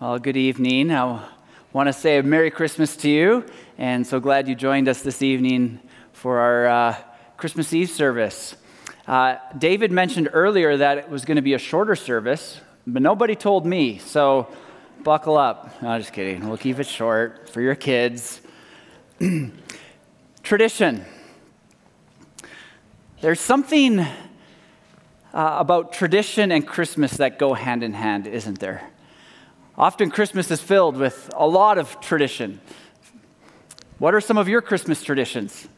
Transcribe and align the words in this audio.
Well, 0.00 0.18
good 0.18 0.38
evening. 0.38 0.90
I 0.90 1.22
want 1.74 1.88
to 1.88 1.92
say 1.92 2.16
a 2.16 2.22
Merry 2.22 2.50
Christmas 2.50 2.96
to 2.96 3.10
you, 3.10 3.44
and 3.76 4.06
so 4.06 4.18
glad 4.18 4.48
you 4.48 4.54
joined 4.54 4.88
us 4.88 5.02
this 5.02 5.20
evening 5.20 5.78
for 6.14 6.38
our 6.38 6.66
uh, 6.66 6.96
Christmas 7.36 7.74
Eve 7.74 7.90
service. 7.90 8.56
Uh, 9.06 9.36
David 9.58 9.92
mentioned 9.92 10.30
earlier 10.32 10.78
that 10.78 10.96
it 10.96 11.10
was 11.10 11.26
going 11.26 11.36
to 11.36 11.42
be 11.42 11.52
a 11.52 11.58
shorter 11.58 11.94
service, 11.94 12.62
but 12.86 13.02
nobody 13.02 13.36
told 13.36 13.66
me, 13.66 13.98
so 13.98 14.48
buckle 15.04 15.36
up. 15.36 15.82
No, 15.82 15.98
just 15.98 16.14
kidding. 16.14 16.48
We'll 16.48 16.56
keep 16.56 16.78
it 16.78 16.86
short 16.86 17.50
for 17.50 17.60
your 17.60 17.74
kids. 17.74 18.40
Tradition. 20.42 21.04
There's 23.20 23.40
something 23.40 24.00
uh, 24.00 24.06
about 25.34 25.92
tradition 25.92 26.52
and 26.52 26.66
Christmas 26.66 27.18
that 27.18 27.38
go 27.38 27.52
hand 27.52 27.84
in 27.84 27.92
hand, 27.92 28.26
isn't 28.26 28.60
there? 28.60 28.90
Often 29.80 30.10
Christmas 30.10 30.50
is 30.50 30.60
filled 30.60 30.98
with 30.98 31.30
a 31.34 31.48
lot 31.48 31.78
of 31.78 32.02
tradition. 32.02 32.60
What 33.98 34.14
are 34.14 34.20
some 34.20 34.36
of 34.36 34.46
your 34.46 34.60
Christmas 34.60 35.02
traditions? 35.02 35.68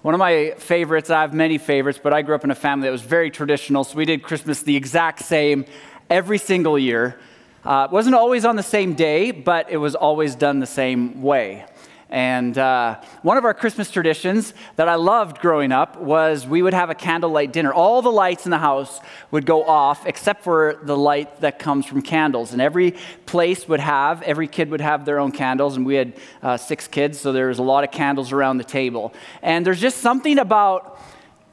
One 0.00 0.14
of 0.14 0.18
my 0.18 0.54
favorites, 0.56 1.10
I 1.10 1.20
have 1.20 1.34
many 1.34 1.58
favorites, 1.58 2.00
but 2.02 2.14
I 2.14 2.22
grew 2.22 2.34
up 2.34 2.44
in 2.44 2.50
a 2.50 2.54
family 2.54 2.86
that 2.86 2.92
was 2.92 3.02
very 3.02 3.30
traditional, 3.30 3.84
so 3.84 3.98
we 3.98 4.06
did 4.06 4.22
Christmas 4.22 4.62
the 4.62 4.74
exact 4.74 5.20
same 5.20 5.66
every 6.08 6.38
single 6.38 6.78
year. 6.78 7.20
Uh, 7.62 7.88
it 7.90 7.92
wasn't 7.92 8.14
always 8.14 8.46
on 8.46 8.56
the 8.56 8.62
same 8.62 8.94
day, 8.94 9.32
but 9.32 9.70
it 9.70 9.76
was 9.76 9.94
always 9.94 10.34
done 10.34 10.58
the 10.58 10.66
same 10.66 11.20
way. 11.20 11.66
And 12.10 12.58
uh, 12.58 13.00
one 13.22 13.36
of 13.36 13.44
our 13.44 13.54
Christmas 13.54 13.88
traditions 13.88 14.52
that 14.74 14.88
I 14.88 14.96
loved 14.96 15.40
growing 15.40 15.70
up 15.70 15.96
was 15.96 16.44
we 16.44 16.60
would 16.60 16.74
have 16.74 16.90
a 16.90 16.94
candlelight 16.94 17.52
dinner. 17.52 17.72
All 17.72 18.02
the 18.02 18.10
lights 18.10 18.46
in 18.46 18.50
the 18.50 18.58
house 18.58 18.98
would 19.30 19.46
go 19.46 19.64
off 19.64 20.06
except 20.06 20.42
for 20.42 20.80
the 20.82 20.96
light 20.96 21.40
that 21.40 21.60
comes 21.60 21.86
from 21.86 22.02
candles. 22.02 22.52
And 22.52 22.60
every 22.60 22.96
place 23.26 23.68
would 23.68 23.78
have, 23.78 24.22
every 24.22 24.48
kid 24.48 24.70
would 24.70 24.80
have 24.80 25.04
their 25.04 25.20
own 25.20 25.30
candles. 25.30 25.76
And 25.76 25.86
we 25.86 25.94
had 25.94 26.14
uh, 26.42 26.56
six 26.56 26.88
kids, 26.88 27.20
so 27.20 27.32
there 27.32 27.46
was 27.46 27.60
a 27.60 27.62
lot 27.62 27.84
of 27.84 27.92
candles 27.92 28.32
around 28.32 28.58
the 28.58 28.64
table. 28.64 29.14
And 29.40 29.64
there's 29.64 29.80
just 29.80 29.98
something 29.98 30.40
about 30.40 31.00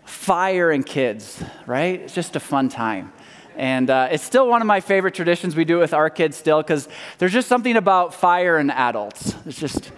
fire 0.05 0.71
and 0.71 0.83
kids, 0.83 1.43
right? 1.67 2.01
It's 2.01 2.15
just 2.15 2.35
a 2.35 2.39
fun 2.39 2.69
time. 2.69 3.13
And 3.57 3.89
uh, 3.89 4.09
it's 4.11 4.23
still 4.23 4.47
one 4.47 4.61
of 4.61 4.67
my 4.67 4.79
favorite 4.79 5.13
traditions. 5.13 5.55
We 5.55 5.65
do 5.65 5.77
it 5.77 5.81
with 5.81 5.93
our 5.93 6.09
kids 6.09 6.37
still 6.37 6.61
because 6.61 6.87
there's 7.17 7.33
just 7.33 7.47
something 7.47 7.75
about 7.75 8.13
fire 8.13 8.57
and 8.57 8.71
adults. 8.71 9.35
It's 9.45 9.59
just 9.59 9.91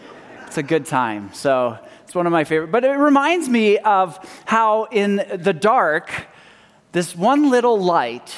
a 0.59 0.63
good 0.63 0.85
time. 0.85 1.33
So 1.33 1.79
it's 2.03 2.13
one 2.13 2.27
of 2.27 2.31
my 2.31 2.43
favorite. 2.43 2.69
But 2.69 2.83
it 2.83 2.91
reminds 2.91 3.49
me 3.49 3.77
of 3.79 4.19
how 4.45 4.83
in 4.91 5.15
the 5.15 5.53
dark, 5.53 6.27
this 6.91 7.15
one 7.15 7.49
little 7.49 7.81
light 7.81 8.35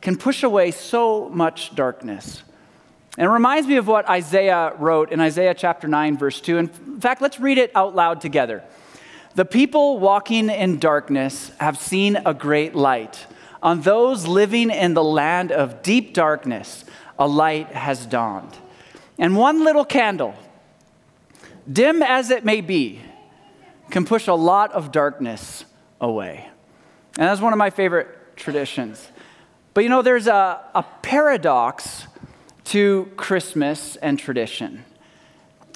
can 0.00 0.16
push 0.16 0.42
away 0.42 0.70
so 0.70 1.28
much 1.30 1.74
darkness. 1.74 2.42
And 3.18 3.26
it 3.26 3.30
reminds 3.30 3.66
me 3.66 3.76
of 3.76 3.86
what 3.86 4.08
Isaiah 4.08 4.74
wrote 4.78 5.10
in 5.10 5.20
Isaiah 5.20 5.54
chapter 5.54 5.88
9, 5.88 6.18
verse 6.18 6.40
2. 6.40 6.58
In 6.58 6.68
fact, 7.00 7.20
let's 7.20 7.40
read 7.40 7.58
it 7.58 7.72
out 7.74 7.96
loud 7.96 8.20
together. 8.20 8.62
The 9.34 9.44
people 9.44 9.98
walking 9.98 10.50
in 10.50 10.78
darkness 10.78 11.50
have 11.58 11.78
seen 11.78 12.18
a 12.26 12.34
great 12.34 12.74
light. 12.74 13.26
On 13.62 13.80
those 13.80 14.26
living 14.26 14.70
in 14.70 14.94
the 14.94 15.04
land 15.04 15.50
of 15.50 15.82
deep 15.82 16.14
darkness, 16.14 16.84
a 17.18 17.26
light 17.26 17.68
has 17.68 18.06
dawned. 18.06 18.56
And 19.18 19.36
one 19.36 19.64
little 19.64 19.84
candle 19.84 20.34
dim 21.70 22.02
as 22.02 22.30
it 22.30 22.44
may 22.44 22.60
be, 22.60 23.00
can 23.90 24.04
push 24.04 24.28
a 24.28 24.34
lot 24.34 24.72
of 24.72 24.92
darkness 24.92 25.64
away. 26.00 26.48
And 27.18 27.26
that's 27.26 27.40
one 27.40 27.52
of 27.52 27.58
my 27.58 27.70
favorite 27.70 28.36
traditions. 28.36 29.08
But 29.74 29.84
you 29.84 29.90
know, 29.90 30.02
there's 30.02 30.26
a, 30.26 30.60
a 30.74 30.84
paradox 31.02 32.06
to 32.64 33.10
Christmas 33.16 33.96
and 33.96 34.18
tradition, 34.18 34.84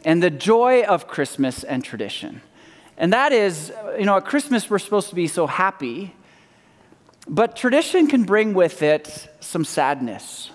and 0.04 0.22
the 0.22 0.30
joy 0.30 0.82
of 0.84 1.08
Christmas 1.08 1.64
and 1.64 1.82
tradition. 1.82 2.40
And 2.96 3.12
that 3.12 3.32
is, 3.32 3.72
you 3.98 4.04
know, 4.04 4.16
at 4.16 4.24
Christmas 4.24 4.70
we're 4.70 4.78
supposed 4.78 5.08
to 5.08 5.14
be 5.14 5.26
so 5.26 5.46
happy, 5.46 6.14
but 7.26 7.56
tradition 7.56 8.06
can 8.06 8.24
bring 8.24 8.54
with 8.54 8.82
it 8.82 9.28
some 9.40 9.64
sadness. 9.64 10.50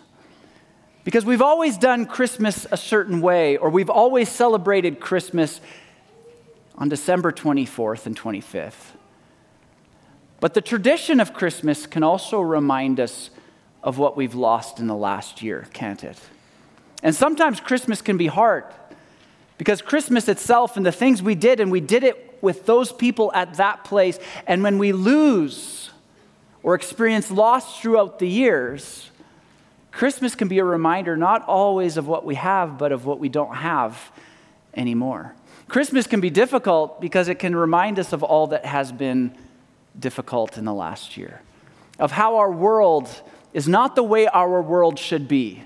Because 1.03 1.25
we've 1.25 1.41
always 1.41 1.77
done 1.77 2.05
Christmas 2.05 2.67
a 2.71 2.77
certain 2.77 3.21
way, 3.21 3.57
or 3.57 3.69
we've 3.69 3.89
always 3.89 4.29
celebrated 4.29 4.99
Christmas 4.99 5.61
on 6.77 6.89
December 6.89 7.31
24th 7.31 8.05
and 8.05 8.17
25th. 8.17 8.95
But 10.39 10.53
the 10.53 10.61
tradition 10.61 11.19
of 11.19 11.33
Christmas 11.33 11.85
can 11.85 12.03
also 12.03 12.39
remind 12.39 12.99
us 12.99 13.29
of 13.83 13.97
what 13.97 14.15
we've 14.15 14.35
lost 14.35 14.79
in 14.79 14.87
the 14.87 14.95
last 14.95 15.41
year, 15.41 15.67
can't 15.73 16.03
it? 16.03 16.19
And 17.01 17.15
sometimes 17.15 17.59
Christmas 17.59 18.01
can 18.01 18.17
be 18.17 18.27
hard 18.27 18.65
because 19.57 19.81
Christmas 19.81 20.27
itself 20.27 20.77
and 20.77 20.85
the 20.85 20.91
things 20.91 21.21
we 21.21 21.35
did, 21.35 21.59
and 21.59 21.71
we 21.71 21.81
did 21.81 22.03
it 22.03 22.37
with 22.41 22.65
those 22.65 22.91
people 22.91 23.31
at 23.33 23.55
that 23.55 23.83
place, 23.83 24.17
and 24.47 24.63
when 24.63 24.77
we 24.77 24.93
lose 24.93 25.89
or 26.63 26.75
experience 26.75 27.29
loss 27.29 27.81
throughout 27.81 28.19
the 28.19 28.27
years, 28.27 29.08
Christmas 29.91 30.35
can 30.35 30.47
be 30.47 30.59
a 30.59 30.63
reminder 30.63 31.17
not 31.17 31.43
always 31.47 31.97
of 31.97 32.07
what 32.07 32.25
we 32.25 32.35
have, 32.35 32.77
but 32.77 32.91
of 32.91 33.05
what 33.05 33.19
we 33.19 33.29
don't 33.29 33.55
have 33.55 34.11
anymore. 34.73 35.35
Christmas 35.67 36.07
can 36.07 36.21
be 36.21 36.29
difficult 36.29 36.99
because 37.01 37.27
it 37.27 37.35
can 37.35 37.55
remind 37.55 37.99
us 37.99 38.13
of 38.13 38.23
all 38.23 38.47
that 38.47 38.65
has 38.65 38.91
been 38.91 39.35
difficult 39.97 40.57
in 40.57 40.65
the 40.65 40.73
last 40.73 41.17
year, 41.17 41.41
of 41.99 42.11
how 42.11 42.37
our 42.37 42.51
world 42.51 43.09
is 43.53 43.67
not 43.67 43.95
the 43.95 44.03
way 44.03 44.27
our 44.27 44.61
world 44.61 44.97
should 44.97 45.27
be, 45.27 45.63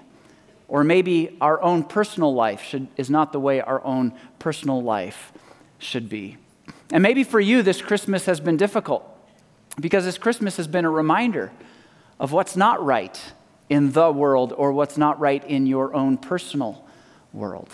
or 0.68 0.84
maybe 0.84 1.38
our 1.40 1.62
own 1.62 1.84
personal 1.84 2.34
life 2.34 2.64
should, 2.64 2.88
is 2.98 3.10
not 3.10 3.32
the 3.32 3.40
way 3.40 3.62
our 3.62 3.84
own 3.86 4.14
personal 4.40 4.82
life 4.82 5.32
should 5.78 6.10
be. 6.10 6.38
And 6.92 7.04
maybe 7.04 7.24
for 7.24 7.40
you, 7.40 7.62
this 7.62 7.82
Christmas 7.82 8.26
has 8.26 8.40
been 8.40 8.58
difficult 8.58 9.04
because 9.80 10.06
this 10.06 10.18
Christmas 10.18 10.58
has 10.58 10.68
been 10.68 10.86
a 10.86 10.90
reminder 10.90 11.52
of 12.20 12.32
what's 12.32 12.56
not 12.56 12.84
right 12.84 13.20
in 13.70 13.92
the 13.92 14.12
world 14.12 14.54
or 14.56 14.72
what's 14.72 14.98
not 14.98 15.20
right 15.20 15.44
in 15.46 15.66
your 15.66 15.94
own 15.96 16.18
personal 16.18 16.86
world. 17.32 17.70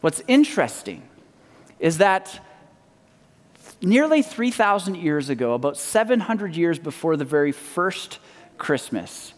What's 0.00 0.22
interesting 0.26 1.02
is 1.78 1.98
that 1.98 2.40
nearly 3.82 4.22
3,000 4.22 4.96
years 4.96 5.28
ago, 5.28 5.54
about 5.54 5.76
700 5.76 6.56
years 6.56 6.78
before 6.78 7.16
the 7.16 7.24
very 7.24 7.52
first 7.52 8.18
Christmas, 8.58 9.34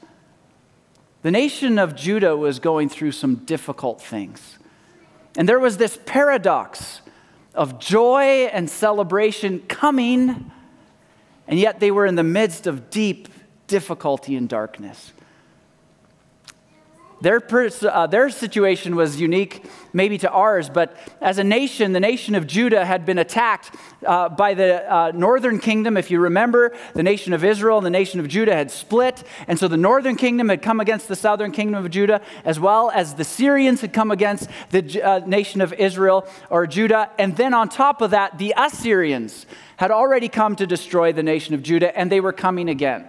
the 1.22 1.30
nation 1.30 1.78
of 1.78 1.96
Judah 1.96 2.36
was 2.36 2.58
going 2.58 2.90
through 2.90 3.12
some 3.12 3.36
difficult 3.36 4.02
things. 4.02 4.58
And 5.36 5.48
there 5.48 5.58
was 5.58 5.78
this 5.78 5.98
paradox 6.04 7.00
of 7.54 7.78
joy 7.78 8.48
and 8.52 8.68
celebration 8.68 9.60
coming, 9.60 10.50
and 11.48 11.58
yet 11.58 11.80
they 11.80 11.90
were 11.90 12.04
in 12.04 12.14
the 12.14 12.22
midst 12.22 12.66
of 12.66 12.90
deep 12.90 13.28
difficulty 13.66 14.36
and 14.36 14.48
darkness. 14.48 15.12
Their, 17.24 17.40
uh, 17.50 18.06
their 18.06 18.28
situation 18.28 18.96
was 18.96 19.18
unique, 19.18 19.64
maybe 19.94 20.18
to 20.18 20.30
ours, 20.30 20.68
but 20.68 20.94
as 21.22 21.38
a 21.38 21.44
nation, 21.44 21.92
the 21.92 22.00
nation 22.00 22.34
of 22.34 22.46
Judah 22.46 22.84
had 22.84 23.06
been 23.06 23.16
attacked 23.16 23.74
uh, 24.04 24.28
by 24.28 24.52
the 24.52 24.92
uh, 24.92 25.12
northern 25.14 25.58
kingdom. 25.58 25.96
If 25.96 26.10
you 26.10 26.20
remember, 26.20 26.76
the 26.92 27.02
nation 27.02 27.32
of 27.32 27.42
Israel 27.42 27.78
and 27.78 27.86
the 27.86 27.90
nation 27.90 28.20
of 28.20 28.28
Judah 28.28 28.54
had 28.54 28.70
split. 28.70 29.24
And 29.48 29.58
so 29.58 29.68
the 29.68 29.78
northern 29.78 30.16
kingdom 30.16 30.50
had 30.50 30.60
come 30.60 30.80
against 30.80 31.08
the 31.08 31.16
southern 31.16 31.50
kingdom 31.50 31.82
of 31.82 31.90
Judah, 31.90 32.20
as 32.44 32.60
well 32.60 32.90
as 32.90 33.14
the 33.14 33.24
Syrians 33.24 33.80
had 33.80 33.94
come 33.94 34.10
against 34.10 34.50
the 34.68 35.02
uh, 35.02 35.20
nation 35.20 35.62
of 35.62 35.72
Israel 35.72 36.28
or 36.50 36.66
Judah. 36.66 37.10
And 37.18 37.38
then 37.38 37.54
on 37.54 37.70
top 37.70 38.02
of 38.02 38.10
that, 38.10 38.36
the 38.36 38.52
Assyrians 38.54 39.46
had 39.78 39.90
already 39.90 40.28
come 40.28 40.56
to 40.56 40.66
destroy 40.66 41.14
the 41.14 41.22
nation 41.22 41.54
of 41.54 41.62
Judah, 41.62 41.96
and 41.98 42.12
they 42.12 42.20
were 42.20 42.34
coming 42.34 42.68
again. 42.68 43.08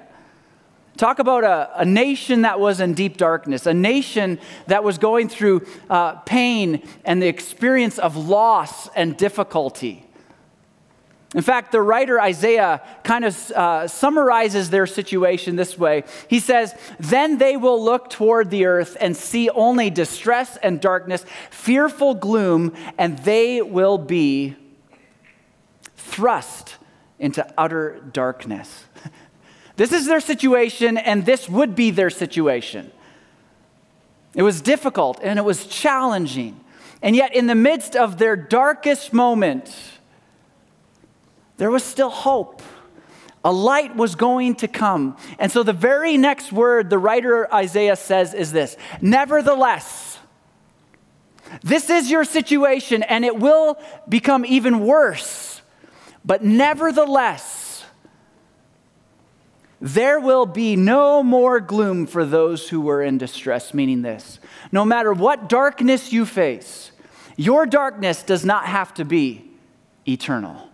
Talk 0.98 1.20
about 1.20 1.44
a, 1.44 1.82
a, 1.82 1.86
nation 1.86 2.44
that 2.44 2.60
was 2.60 2.80
in 2.80 2.94
deep 2.94 3.18
darkness, 3.18 3.66
a 3.66 3.74
nation 3.74 4.40
that 4.68 4.84
was 4.84 4.98
going 4.98 5.28
through 5.28 5.66
uh, 5.90 6.14
pain 6.20 6.88
and 7.04 7.22
the 7.22 7.28
experience 7.28 8.00
of 8.00 8.16
loss 8.16 8.88
and 8.96 9.18
difficulty. 9.18 10.06
In 11.36 11.42
fact, 11.42 11.74
the 11.74 11.82
writer 11.82 12.22
Isaiah 12.22 12.82
kind 13.04 13.26
of 13.26 13.52
uh, 13.52 13.88
summarizes 13.90 14.70
their 14.70 14.88
situation 14.88 15.58
this 15.58 15.78
way. 15.78 16.06
He 16.30 16.40
says, 16.40 16.74
Then 16.98 17.40
they 17.40 17.58
will 17.58 17.84
look 17.84 18.10
toward 18.10 18.50
the 18.50 18.66
earth 18.66 18.96
and 19.02 19.18
see 19.18 19.50
only 19.50 19.90
distress 19.90 20.56
and 20.64 20.80
darkness, 20.80 21.26
fearful 21.50 22.14
gloom, 22.14 22.74
and 22.98 23.20
they 23.20 23.62
will 23.62 23.98
be 23.98 24.56
thrust 25.98 26.76
into 27.20 27.46
utter 27.58 28.00
darkness. 28.14 28.86
This 29.76 29.92
is 29.92 30.06
their 30.06 30.22
situation, 30.22 30.98
and 30.98 31.26
this 31.26 31.50
would 31.50 31.76
be 31.76 31.92
their 31.92 32.10
situation. 32.10 32.92
It 34.36 34.44
was 34.44 34.62
difficult 34.62 35.20
and 35.24 35.40
it 35.40 35.44
was 35.44 35.66
challenging. 35.66 36.60
And 37.02 37.16
yet, 37.16 37.34
in 37.34 37.48
the 37.48 37.56
midst 37.56 37.96
of 37.96 38.18
their 38.18 38.36
darkest 38.36 39.14
moment, 39.14 39.74
there 41.58 41.72
was 41.72 41.84
still 41.84 42.10
hope. 42.10 42.62
A 43.44 43.52
light 43.52 43.96
was 43.96 44.16
going 44.16 44.56
to 44.56 44.68
come. 44.68 45.16
And 45.40 45.52
so 45.52 45.64
the 45.64 45.74
very 45.74 46.18
next 46.18 46.52
word 46.52 46.90
the 46.90 46.98
writer 46.98 47.54
Isaiah 47.54 47.96
says 47.96 48.34
is 48.34 48.52
this 48.52 48.76
Nevertheless, 49.02 50.18
this 51.64 51.90
is 51.90 52.10
your 52.10 52.26
situation 52.26 53.04
and 53.04 53.24
it 53.24 53.38
will 53.38 53.78
become 54.10 54.46
even 54.46 54.86
worse. 54.86 55.62
But 56.26 56.44
nevertheless, 56.44 57.65
there 59.82 60.20
will 60.20 60.46
be 60.46 60.76
no 60.76 61.22
more 61.22 61.60
gloom 61.60 62.06
for 62.06 62.26
those 62.26 62.70
who 62.70 62.82
were 62.82 63.02
in 63.04 63.18
distress, 63.18 63.74
meaning 63.74 64.02
this 64.02 64.40
no 64.72 64.86
matter 64.86 65.14
what 65.14 65.50
darkness 65.50 66.14
you 66.14 66.26
face, 66.26 66.92
your 67.36 67.66
darkness 67.66 68.24
does 68.24 68.46
not 68.46 68.66
have 68.66 68.94
to 68.94 69.06
be 69.06 69.50
eternal. 70.08 70.70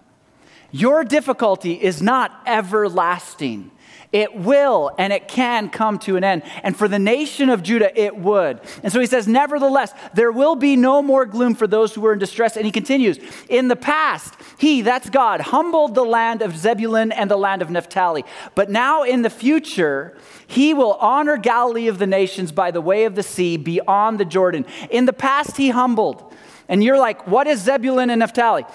Your 0.72 1.04
difficulty 1.04 1.74
is 1.74 2.02
not 2.02 2.32
everlasting. 2.46 3.72
It 4.12 4.36
will 4.36 4.92
and 4.98 5.14
it 5.14 5.30
can 5.30 5.70
come 5.70 5.98
to 6.00 6.18
an 6.18 6.24
end. 6.26 6.44
And 6.64 6.76
for 6.76 6.90
the 6.90 7.00
nation 7.00 7.50
of 7.50 7.64
Judah, 7.64 7.98
it 7.98 8.18
would. 8.18 8.60
And 8.84 8.92
so 8.92 9.00
he 9.00 9.06
says, 9.06 9.26
Nevertheless, 9.26 9.94
there 10.14 10.34
will 10.34 10.56
be 10.56 10.76
no 10.76 11.02
more 11.02 11.26
gloom 11.26 11.56
for 11.56 11.66
those 11.66 11.96
who 11.96 12.06
are 12.06 12.14
in 12.14 12.20
distress. 12.20 12.58
And 12.58 12.66
he 12.66 12.72
continues, 12.72 13.20
In 13.48 13.70
the 13.70 13.78
past, 13.78 14.36
he, 14.58 14.82
that's 14.82 15.10
God, 15.10 15.40
humbled 15.40 15.96
the 15.96 16.04
land 16.04 16.42
of 16.42 16.58
Zebulun 16.58 17.14
and 17.14 17.32
the 17.32 17.38
land 17.38 17.62
of 17.62 17.70
Naphtali. 17.70 18.26
But 18.54 18.70
now 18.70 19.04
in 19.04 19.22
the 19.22 19.30
future, 19.30 20.18
he 20.46 20.74
will 20.74 20.94
honor 20.96 21.38
Galilee 21.38 21.88
of 21.88 21.98
the 21.98 22.08
nations 22.08 22.52
by 22.52 22.72
the 22.72 22.82
way 22.82 23.06
of 23.06 23.16
the 23.16 23.24
sea 23.24 23.56
beyond 23.56 24.20
the 24.20 24.26
Jordan. 24.26 24.66
In 24.90 25.06
the 25.06 25.14
past, 25.14 25.56
he 25.56 25.70
humbled. 25.70 26.34
And 26.68 26.84
you're 26.84 27.00
like, 27.00 27.28
What 27.28 27.48
is 27.48 27.62
Zebulun 27.62 28.10
and 28.10 28.20
Naphtali? 28.20 28.66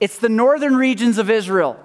It's 0.00 0.18
the 0.18 0.28
northern 0.28 0.76
regions 0.76 1.16
of 1.16 1.30
Israel. 1.30 1.78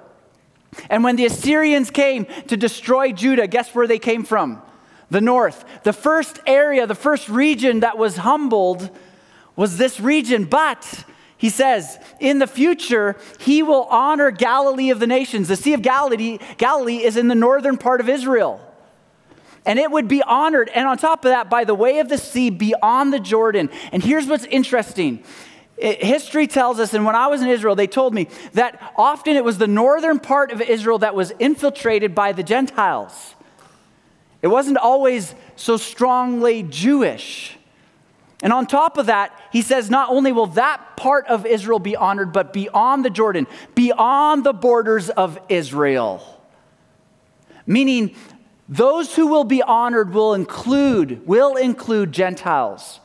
And 0.89 1.03
when 1.03 1.15
the 1.15 1.25
Assyrians 1.25 1.91
came 1.91 2.25
to 2.47 2.57
destroy 2.57 3.11
Judah, 3.11 3.47
guess 3.47 3.73
where 3.73 3.87
they 3.87 3.99
came 3.99 4.23
from? 4.23 4.61
The 5.09 5.21
north. 5.21 5.65
The 5.83 5.93
first 5.93 6.39
area, 6.45 6.87
the 6.87 6.95
first 6.95 7.29
region 7.29 7.81
that 7.81 7.97
was 7.97 8.17
humbled 8.17 8.89
was 9.55 9.77
this 9.77 9.99
region. 9.99 10.45
But 10.45 11.05
he 11.37 11.49
says, 11.49 11.99
in 12.19 12.39
the 12.39 12.47
future, 12.47 13.15
he 13.39 13.61
will 13.61 13.83
honor 13.83 14.31
Galilee 14.31 14.89
of 14.89 14.99
the 14.99 15.07
nations. 15.07 15.47
The 15.47 15.55
Sea 15.55 15.73
of 15.73 15.81
Galilee, 15.81 16.39
Galilee 16.57 17.03
is 17.03 17.17
in 17.17 17.27
the 17.27 17.35
northern 17.35 17.77
part 17.77 18.01
of 18.01 18.09
Israel. 18.09 18.61
And 19.65 19.79
it 19.79 19.89
would 19.89 20.07
be 20.07 20.21
honored. 20.21 20.69
And 20.69 20.87
on 20.87 20.97
top 20.97 21.25
of 21.25 21.31
that, 21.31 21.49
by 21.49 21.63
the 21.63 21.73
way 21.73 21.99
of 21.99 22.07
the 22.07 22.17
sea 22.17 22.49
beyond 22.49 23.11
the 23.11 23.19
Jordan. 23.19 23.69
And 23.91 24.03
here's 24.03 24.27
what's 24.27 24.45
interesting 24.45 25.23
History 25.77 26.47
tells 26.47 26.79
us, 26.79 26.93
and 26.93 27.05
when 27.05 27.15
I 27.15 27.27
was 27.27 27.41
in 27.41 27.49
Israel, 27.49 27.75
they 27.75 27.87
told 27.87 28.13
me 28.13 28.29
that 28.53 28.93
often 28.95 29.35
it 29.35 29.43
was 29.43 29.57
the 29.57 29.67
northern 29.67 30.19
part 30.19 30.51
of 30.51 30.61
Israel 30.61 30.99
that 30.99 31.15
was 31.15 31.31
infiltrated 31.37 32.15
by 32.15 32.31
the 32.31 32.43
Gentiles. 32.43 33.35
It 34.41 34.47
wasn't 34.47 34.77
always 34.77 35.35
so 35.55 35.75
strongly 35.75 36.63
Jewish. 36.63 37.57
And 38.41 38.53
on 38.53 38.67
top 38.67 38.97
of 38.97 39.07
that, 39.07 39.37
he 39.51 39.61
says 39.61 39.89
not 39.89 40.09
only 40.09 40.31
will 40.31 40.47
that 40.47 40.95
part 40.95 41.27
of 41.27 41.45
Israel 41.45 41.79
be 41.79 41.95
honored, 41.95 42.31
but 42.31 42.53
beyond 42.53 43.03
the 43.03 43.09
Jordan, 43.09 43.47
beyond 43.73 44.43
the 44.43 44.53
borders 44.53 45.09
of 45.09 45.39
Israel. 45.49 46.23
Meaning, 47.65 48.15
those 48.69 49.15
who 49.15 49.27
will 49.27 49.43
be 49.43 49.61
honored 49.61 50.13
will 50.13 50.33
include, 50.33 51.25
will 51.27 51.55
include 51.55 52.11
Gentiles, 52.11 52.99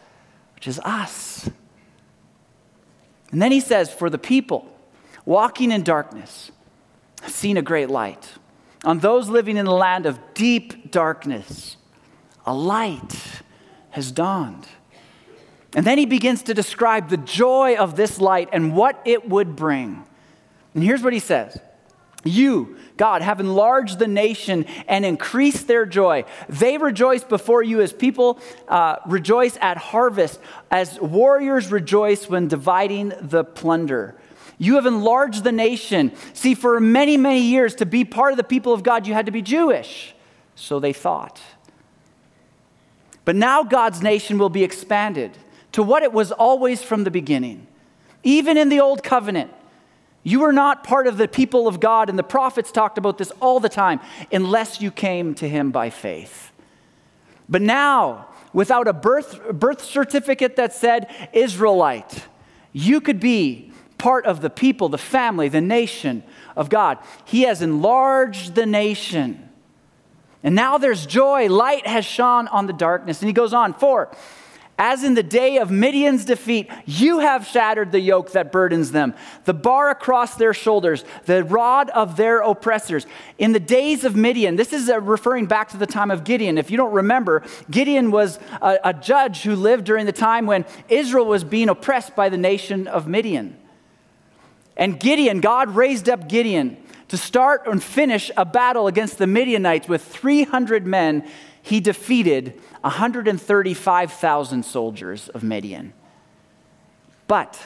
which 0.55 0.69
is 0.69 0.79
us. 0.81 1.49
And 3.32 3.41
then 3.41 3.53
he 3.53 3.61
says, 3.61 3.93
For 3.93 4.11
the 4.11 4.19
people 4.19 4.67
walking 5.25 5.71
in 5.71 5.82
darkness, 5.82 6.50
have 7.23 7.32
seen 7.32 7.56
a 7.56 7.62
great 7.62 7.91
light. 7.91 8.32
On 8.85 8.99
those 8.99 9.29
living 9.29 9.56
in 9.56 9.67
the 9.67 9.75
land 9.75 10.06
of 10.06 10.19
deep 10.35 10.91
darkness, 10.91 11.77
a 12.47 12.55
light 12.55 13.43
has 13.91 14.11
dawned. 14.11 14.67
And 15.75 15.87
then 15.87 15.99
he 15.99 16.06
begins 16.06 16.43
to 16.44 16.55
describe 16.55 17.11
the 17.11 17.17
joy 17.17 17.77
of 17.77 17.97
this 17.97 18.21
light 18.21 18.49
and 18.53 18.75
what 18.75 19.00
it 19.05 19.29
would 19.29 19.55
bring. 19.55 20.05
And 20.75 20.83
here's 20.83 21.03
what 21.03 21.12
he 21.12 21.19
says 21.19 21.61
You, 22.23 22.77
God, 22.99 23.23
have 23.23 23.41
enlarged 23.41 23.99
the 23.99 24.07
nation 24.07 24.67
and 24.87 25.07
increased 25.07 25.67
their 25.67 25.87
joy. 25.87 26.25
They 26.49 26.77
rejoice 26.77 27.25
before 27.25 27.63
you 27.63 27.81
as 27.81 27.93
people 27.93 28.39
uh, 28.69 28.97
rejoice 29.07 29.57
at 29.61 29.79
harvest, 29.79 30.39
as 30.71 31.01
warriors 31.01 31.73
rejoice 31.73 32.29
when 32.29 32.49
dividing 32.49 33.13
the 33.21 33.43
plunder. 33.43 34.17
You 34.59 34.75
have 34.75 34.85
enlarged 34.85 35.45
the 35.45 35.53
nation. 35.53 36.13
See, 36.35 36.55
for 36.55 36.79
many, 36.79 37.17
many 37.17 37.41
years, 37.41 37.75
to 37.77 37.87
be 37.87 38.05
part 38.05 38.33
of 38.33 38.37
the 38.37 38.45
people 38.45 38.75
of 38.75 38.83
God, 38.83 39.07
you 39.07 39.15
had 39.15 39.25
to 39.25 39.33
be 39.33 39.41
Jewish. 39.41 40.15
So 40.55 40.79
they 40.79 40.93
thought. 40.93 41.41
But 43.25 43.37
now 43.37 43.63
God's 43.63 44.03
nation 44.03 44.37
will 44.37 44.51
be 44.51 44.63
expanded 44.63 45.39
to 45.73 45.83
what 45.83 46.03
it 46.03 46.13
was 46.13 46.33
always 46.33 46.83
from 46.83 47.05
the 47.05 47.11
beginning. 47.11 47.67
Even 48.23 48.59
in 48.59 48.69
the 48.69 48.81
Old 48.81 49.03
Covenant, 49.03 49.51
you 50.23 50.43
are 50.45 50.53
not 50.53 50.85
part 50.85 51.07
of 51.07 51.17
the 51.17 51.29
people 51.29 51.67
of 51.67 51.81
God, 51.81 52.11
and 52.11 52.19
the 52.19 52.23
prophets 52.23 52.71
talked 52.71 52.99
about 52.99 53.19
this 53.19 53.33
all 53.41 53.61
the 53.61 53.69
time, 53.69 54.01
unless 54.31 54.81
you 54.81 54.91
came 54.91 55.35
to 55.37 55.49
him 55.49 55.71
by 55.71 55.91
faith. 55.91 56.53
But 57.49 57.63
now, 57.63 58.27
without 58.53 58.87
a 58.87 58.93
birth, 58.93 59.41
birth 59.53 59.83
certificate 59.83 60.57
that 60.57 60.73
said 60.73 61.11
Israelite, 61.33 62.27
you 62.73 63.01
could 63.01 63.19
be 63.19 63.73
part 63.99 64.25
of 64.27 64.41
the 64.41 64.51
people, 64.51 64.89
the 64.89 64.99
family, 64.99 65.49
the 65.49 65.61
nation 65.61 66.23
of 66.57 66.69
God. 66.69 66.99
He 67.25 67.43
has 67.43 67.63
enlarged 67.63 68.55
the 68.55 68.67
nation. 68.67 69.49
And 70.43 70.55
now 70.55 70.79
there's 70.79 71.05
joy. 71.07 71.49
Light 71.49 71.87
has 71.87 72.05
shone 72.05 72.49
on 72.49 72.67
the 72.67 72.73
darkness. 72.73 73.21
And 73.21 73.29
he 73.29 73.33
goes 73.33 73.53
on, 73.53 73.75
for 73.75 74.11
as 74.81 75.05
in 75.05 75.12
the 75.12 75.23
day 75.23 75.59
of 75.59 75.71
Midian's 75.71 76.25
defeat, 76.25 76.71
you 76.87 77.19
have 77.19 77.47
shattered 77.47 77.93
the 77.93 78.00
yoke 78.00 78.32
that 78.32 78.50
burdens 78.50 78.93
them, 78.93 79.12
the 79.44 79.53
bar 79.53 79.91
across 79.91 80.37
their 80.37 80.55
shoulders, 80.55 81.05
the 81.27 81.44
rod 81.44 81.91
of 81.91 82.17
their 82.17 82.41
oppressors. 82.41 83.06
In 83.37 83.53
the 83.53 83.61
days 83.61 84.05
of 84.05 84.17
Midian, 84.17 84.56
this 84.56 84.73
is 84.73 84.88
uh, 84.88 84.99
referring 85.03 85.44
back 85.44 85.69
to 85.69 85.77
the 85.77 85.87
time 85.87 86.11
of 86.11 86.25
Gideon. 86.25 86.56
If 86.56 86.71
you 86.71 86.79
don't 86.79 86.94
remember, 86.94 87.43
Gideon 87.71 88.11
was 88.11 88.38
a, 88.62 88.79
a 88.82 88.94
judge 88.94 89.43
who 89.43 89.55
lived 89.55 89.85
during 89.85 90.06
the 90.06 90.12
time 90.12 90.47
when 90.47 90.65
Israel 90.88 91.26
was 91.26 91.44
being 91.44 91.69
oppressed 91.69 92.17
by 92.17 92.31
the 92.31 92.38
nation 92.38 92.88
of 92.88 93.06
Midian. 93.06 93.59
And 94.79 94.99
Gideon, 94.99 95.43
God 95.43 95.76
raised 95.76 96.09
up 96.09 96.26
Gideon 96.26 96.79
to 97.09 97.19
start 97.19 97.67
and 97.67 97.83
finish 97.83 98.31
a 98.35 98.47
battle 98.47 98.87
against 98.87 99.19
the 99.19 99.26
Midianites 99.26 99.88
with 99.88 100.03
300 100.03 100.87
men 100.87 101.29
he 101.62 101.81
defeated 101.81 102.61
135,000 102.83 104.64
soldiers 104.64 105.29
of 105.31 105.43
Midian. 105.43 105.93
But, 107.26 107.61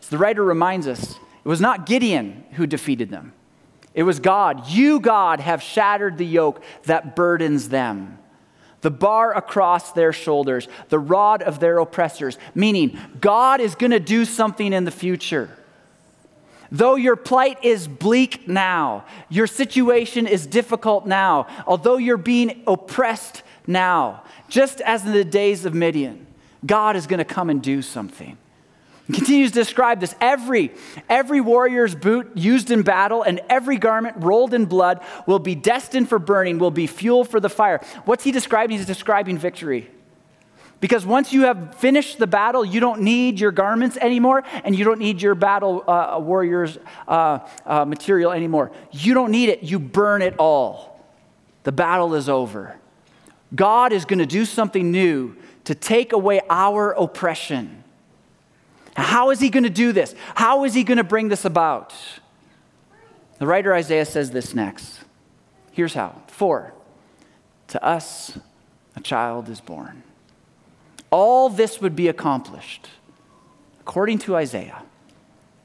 as 0.00 0.08
the 0.08 0.18
writer 0.18 0.44
reminds 0.44 0.86
us, 0.86 1.12
it 1.12 1.48
was 1.48 1.60
not 1.60 1.86
Gideon 1.86 2.44
who 2.52 2.66
defeated 2.66 3.10
them. 3.10 3.32
It 3.94 4.02
was 4.02 4.20
God. 4.20 4.68
You, 4.68 5.00
God, 5.00 5.40
have 5.40 5.62
shattered 5.62 6.18
the 6.18 6.26
yoke 6.26 6.62
that 6.84 7.16
burdens 7.16 7.70
them, 7.70 8.18
the 8.82 8.90
bar 8.90 9.34
across 9.34 9.92
their 9.92 10.12
shoulders, 10.12 10.68
the 10.90 10.98
rod 10.98 11.42
of 11.42 11.60
their 11.60 11.78
oppressors, 11.78 12.38
meaning 12.54 12.98
God 13.20 13.60
is 13.60 13.74
going 13.74 13.92
to 13.92 14.00
do 14.00 14.26
something 14.26 14.72
in 14.72 14.84
the 14.84 14.90
future. 14.90 15.48
Though 16.70 16.96
your 16.96 17.16
plight 17.16 17.64
is 17.64 17.86
bleak 17.88 18.48
now, 18.48 19.04
your 19.28 19.46
situation 19.46 20.26
is 20.26 20.46
difficult 20.46 21.06
now, 21.06 21.46
although 21.66 21.96
you're 21.96 22.16
being 22.16 22.62
oppressed 22.66 23.42
now, 23.66 24.22
just 24.48 24.80
as 24.80 25.04
in 25.04 25.12
the 25.12 25.24
days 25.24 25.64
of 25.64 25.74
Midian, 25.74 26.26
God 26.64 26.96
is 26.96 27.06
going 27.06 27.18
to 27.18 27.24
come 27.24 27.50
and 27.50 27.62
do 27.62 27.82
something. 27.82 28.36
He 29.06 29.12
continues 29.12 29.52
to 29.52 29.60
describe 29.60 30.00
this. 30.00 30.16
Every, 30.20 30.72
every 31.08 31.40
warrior's 31.40 31.94
boot 31.94 32.32
used 32.34 32.72
in 32.72 32.82
battle 32.82 33.22
and 33.22 33.40
every 33.48 33.76
garment 33.76 34.16
rolled 34.18 34.52
in 34.52 34.64
blood 34.64 35.00
will 35.26 35.38
be 35.38 35.54
destined 35.54 36.08
for 36.08 36.18
burning, 36.18 36.58
will 36.58 36.72
be 36.72 36.88
fuel 36.88 37.24
for 37.24 37.38
the 37.38 37.48
fire. 37.48 37.80
What's 38.04 38.24
he 38.24 38.32
describing? 38.32 38.76
He's 38.76 38.86
describing 38.86 39.38
victory. 39.38 39.88
Because 40.80 41.06
once 41.06 41.32
you 41.32 41.42
have 41.42 41.74
finished 41.76 42.18
the 42.18 42.26
battle, 42.26 42.64
you 42.64 42.80
don't 42.80 43.00
need 43.00 43.40
your 43.40 43.50
garments 43.50 43.96
anymore, 43.96 44.44
and 44.62 44.76
you 44.76 44.84
don't 44.84 44.98
need 44.98 45.22
your 45.22 45.34
battle 45.34 45.82
uh, 45.88 46.18
warrior's 46.20 46.78
uh, 47.08 47.38
uh, 47.64 47.84
material 47.84 48.32
anymore. 48.32 48.70
You 48.92 49.14
don't 49.14 49.30
need 49.30 49.48
it, 49.48 49.62
you 49.62 49.78
burn 49.78 50.20
it 50.20 50.34
all. 50.38 51.04
The 51.62 51.72
battle 51.72 52.14
is 52.14 52.28
over. 52.28 52.76
God 53.54 53.92
is 53.92 54.04
going 54.04 54.18
to 54.18 54.26
do 54.26 54.44
something 54.44 54.90
new 54.90 55.36
to 55.64 55.74
take 55.74 56.12
away 56.12 56.40
our 56.50 56.92
oppression. 56.92 57.82
How 58.94 59.30
is 59.30 59.40
he 59.40 59.48
going 59.50 59.64
to 59.64 59.70
do 59.70 59.92
this? 59.92 60.14
How 60.34 60.64
is 60.64 60.74
he 60.74 60.84
going 60.84 60.98
to 60.98 61.04
bring 61.04 61.28
this 61.28 61.44
about? 61.44 61.94
The 63.38 63.46
writer 63.46 63.74
Isaiah 63.74 64.04
says 64.04 64.30
this 64.30 64.54
next. 64.54 65.00
Here's 65.72 65.94
how. 65.94 66.22
For 66.28 66.72
to 67.68 67.84
us 67.84 68.38
a 68.94 69.00
child 69.00 69.48
is 69.48 69.60
born 69.60 70.02
all 71.10 71.48
this 71.48 71.80
would 71.80 71.96
be 71.96 72.08
accomplished, 72.08 72.88
according 73.80 74.18
to 74.20 74.36
Isaiah, 74.36 74.82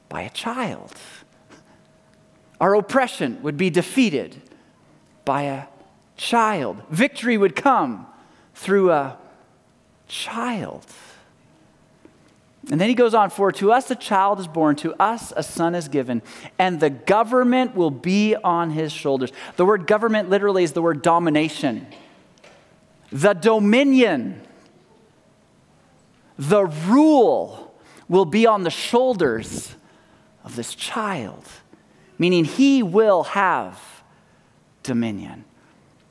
by 0.08 0.22
a 0.22 0.30
child. 0.30 0.94
Our 2.60 2.74
oppression 2.74 3.42
would 3.42 3.56
be 3.56 3.70
defeated 3.70 4.40
by 5.24 5.42
a 5.42 5.64
child. 6.16 6.82
Victory 6.90 7.36
would 7.36 7.56
come 7.56 8.06
through 8.54 8.92
a 8.92 9.18
child. 10.06 10.86
And 12.70 12.80
then 12.80 12.88
he 12.88 12.94
goes 12.94 13.14
on, 13.14 13.30
For 13.30 13.50
to 13.52 13.72
us 13.72 13.90
a 13.90 13.96
child 13.96 14.38
is 14.38 14.46
born, 14.46 14.76
to 14.76 14.94
us 15.02 15.32
a 15.36 15.42
son 15.42 15.74
is 15.74 15.88
given, 15.88 16.22
and 16.58 16.78
the 16.78 16.90
government 16.90 17.74
will 17.74 17.90
be 17.90 18.36
on 18.36 18.70
his 18.70 18.92
shoulders. 18.92 19.32
The 19.56 19.64
word 19.64 19.86
government 19.86 20.30
literally 20.30 20.62
is 20.62 20.72
the 20.72 20.82
word 20.82 21.02
domination. 21.02 21.86
The 23.10 23.32
dominion, 23.32 24.40
the 26.48 26.64
rule 26.64 27.72
will 28.08 28.24
be 28.24 28.46
on 28.46 28.64
the 28.64 28.70
shoulders 28.70 29.76
of 30.42 30.56
this 30.56 30.74
child, 30.74 31.46
meaning 32.18 32.44
he 32.44 32.82
will 32.82 33.22
have 33.22 34.02
dominion. 34.82 35.44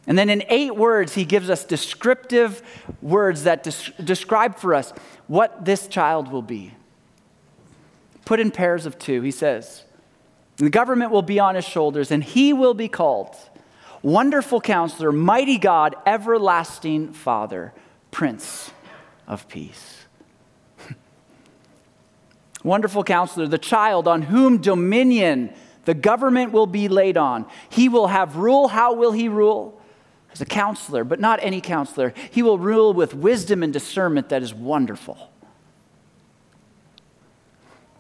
And 0.08 0.18
then 0.18 0.30
in 0.30 0.44
eight 0.48 0.76
words, 0.76 1.16
he 1.16 1.26
gives 1.26 1.50
us 1.50 1.66
descriptive 1.66 2.62
words 3.02 3.44
that 3.44 3.64
des- 3.64 3.92
describe 4.04 4.56
for 4.56 4.74
us 4.74 4.94
what 5.28 5.66
this 5.66 5.88
child 5.88 6.32
will 6.32 6.42
be. 6.42 6.74
Put 8.24 8.40
in 8.40 8.52
pairs 8.52 8.86
of 8.86 8.98
two, 8.98 9.22
he 9.22 9.32
says, 9.32 9.84
The 10.58 10.70
government 10.70 11.12
will 11.12 11.22
be 11.22 11.40
on 11.42 11.56
his 11.56 11.66
shoulders, 11.66 12.10
and 12.10 12.24
he 12.24 12.54
will 12.54 12.74
be 12.74 12.88
called 12.88 13.36
Wonderful 14.02 14.62
Counselor, 14.62 15.12
Mighty 15.12 15.58
God, 15.58 15.94
Everlasting 16.06 17.12
Father, 17.12 17.74
Prince 18.12 18.72
of 19.28 19.50
Peace. 19.50 20.01
Wonderful 22.64 23.04
Counselor, 23.04 23.48
the 23.48 23.58
child 23.58 24.08
on 24.08 24.24
whom 24.24 24.60
dominion 24.60 25.54
the 25.86 25.94
government 25.94 26.52
will 26.52 26.68
be 26.68 26.88
laid 26.88 27.18
on. 27.18 27.48
He 27.70 27.90
will 27.90 28.08
have 28.08 28.36
rule. 28.36 28.68
How 28.68 28.94
will 28.94 29.12
he 29.12 29.28
rule? 29.28 29.82
as 30.34 30.42
a 30.42 30.46
counselor, 30.46 31.04
but 31.04 31.20
not 31.20 31.40
any 31.42 31.62
counselor. 31.62 32.14
He 32.32 32.42
will 32.42 32.58
rule 32.58 32.94
with 32.94 33.14
wisdom 33.14 33.64
and 33.64 33.74
discernment 33.74 34.30
that 34.30 34.42
is 34.42 34.54
wonderful. 34.54 35.30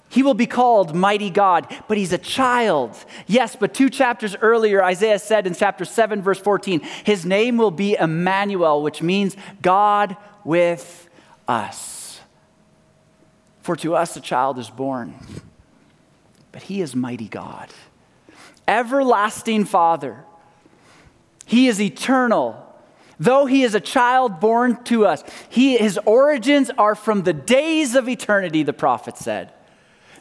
He 0.10 0.24
will 0.24 0.34
be 0.34 0.46
called 0.46 0.94
Mighty 0.94 1.30
God, 1.30 1.74
but 1.88 1.98
he's 1.98 2.12
a 2.12 2.18
child. 2.18 2.98
Yes, 3.27 3.56
but 3.56 3.74
two 3.74 3.89
chapters 3.89 4.36
earlier, 4.41 4.84
Isaiah 4.84 5.20
said 5.20 5.48
in 5.48 5.56
chapter 5.56 5.86
7, 5.86 6.22
verse 6.22 6.39
14, 6.39 6.82
his 7.06 7.25
name 7.25 7.56
will 7.56 7.72
be 7.72 7.96
Emmanuel, 7.96 8.82
which 8.82 9.01
means 9.01 9.38
God 9.62 10.18
with 10.44 11.10
us. 11.48 12.00
For 13.62 13.75
to 13.77 13.96
us 13.96 14.15
a 14.15 14.22
child 14.22 14.58
is 14.58 14.70
born, 14.70 15.15
but 16.51 16.63
he 16.63 16.82
is 16.82 16.96
mighty 16.96 17.27
God, 17.27 17.70
everlasting 18.68 19.65
Father 19.65 20.25
he 21.51 21.68
is 21.68 21.82
eternal. 21.82 22.65
Though 23.20 23.46
he 23.46 23.63
is 23.63 23.75
a 23.75 23.82
child 23.82 24.39
born 24.39 24.82
to 24.86 25.06
us, 25.06 25.22
he, 25.50 25.75
his 25.75 26.00
origins 26.06 26.72
are 26.77 26.96
from 26.96 27.24
the 27.24 27.34
days 27.34 27.94
of 27.94 28.08
eternity, 28.08 28.63
the 28.63 28.72
prophet 28.72 29.18
said. 29.18 29.51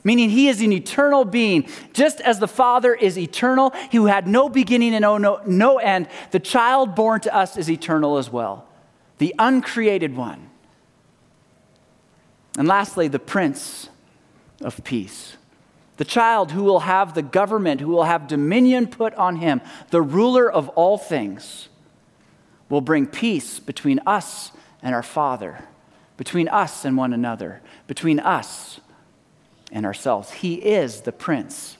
Meaning 0.02 0.30
he 0.30 0.48
is 0.48 0.60
an 0.60 0.72
eternal 0.72 1.24
being. 1.24 1.68
Just 1.92 2.20
as 2.22 2.40
the 2.40 2.48
Father 2.48 2.92
is 2.92 3.16
eternal, 3.16 3.70
who 3.92 4.06
had 4.06 4.26
no 4.26 4.48
beginning 4.48 4.92
and 4.92 5.02
no, 5.02 5.18
no, 5.18 5.40
no 5.46 5.78
end, 5.78 6.08
the 6.32 6.40
child 6.40 6.96
born 6.96 7.20
to 7.20 7.32
us 7.32 7.56
is 7.56 7.70
eternal 7.70 8.18
as 8.18 8.28
well, 8.28 8.66
the 9.18 9.32
uncreated 9.38 10.16
one. 10.16 10.49
And 12.60 12.68
lastly, 12.68 13.08
the 13.08 13.18
Prince 13.18 13.88
of 14.60 14.84
Peace 14.84 15.38
the 16.00 16.04
child 16.06 16.52
who 16.52 16.64
will 16.64 16.80
have 16.80 17.12
the 17.12 17.20
government, 17.20 17.82
who 17.82 17.88
will 17.88 18.04
have 18.04 18.26
dominion 18.26 18.86
put 18.86 19.12
on 19.16 19.36
him, 19.36 19.60
the 19.90 20.00
ruler 20.00 20.50
of 20.50 20.70
all 20.70 20.96
things, 20.96 21.68
will 22.70 22.80
bring 22.80 23.06
peace 23.06 23.60
between 23.60 24.00
us 24.06 24.50
and 24.82 24.94
our 24.94 25.02
Father, 25.02 25.62
between 26.16 26.48
us 26.48 26.86
and 26.86 26.96
one 26.96 27.12
another, 27.12 27.60
between 27.86 28.18
us 28.18 28.80
and 29.70 29.84
ourselves. 29.84 30.32
He 30.32 30.54
is 30.54 31.02
the 31.02 31.12
Prince 31.12 31.76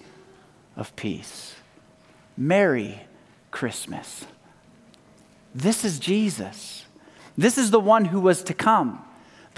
of 0.76 0.94
Peace. 0.96 1.54
Merry 2.36 3.04
Christmas. 3.50 4.26
This 5.54 5.82
is 5.82 5.98
Jesus. 5.98 6.84
This 7.38 7.56
is 7.56 7.70
the 7.70 7.80
one 7.80 8.04
who 8.04 8.20
was 8.20 8.42
to 8.42 8.52
come, 8.52 9.02